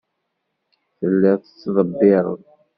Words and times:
Telliḍ 0.97 1.39
tettḍebbireḍ. 1.41 2.29